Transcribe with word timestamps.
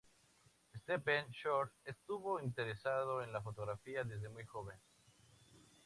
Stephen 0.73 1.29
Shore 1.31 1.69
estuvo 1.85 2.39
interesado 2.41 3.21
en 3.21 3.31
la 3.31 3.39
fotografía 3.43 4.03
desde 4.03 4.29
muy 4.29 4.43
joven. 4.45 4.79